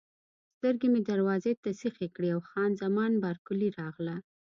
سترګې 0.55 0.87
مې 0.93 1.01
دروازې 1.09 1.53
ته 1.63 1.69
سیخې 1.81 2.07
کړې 2.15 2.29
او 2.35 2.41
خان 2.49 2.71
زمان 2.83 3.11
بارکلي 3.23 3.69
راغله. 3.79 4.15